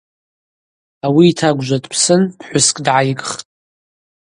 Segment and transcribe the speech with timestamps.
[1.05, 3.43] Ауи йтагвжва дпсын пхӏвыскӏ дгӏайгхтӏ.